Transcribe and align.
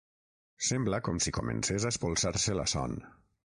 Sembla 0.69 0.99
com 1.09 1.19
si 1.27 1.35
comencés 1.39 1.85
a 1.89 1.93
espolsar-se 1.97 2.59
la 2.61 2.69
son. 2.77 3.01